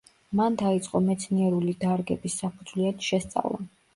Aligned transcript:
მან 0.37 0.53
დაიწყო 0.61 1.01
მეცნიერული 1.09 1.75
დარგების 1.85 2.39
საფუძვლიანი 2.43 3.09
შესწავლა. 3.11 3.63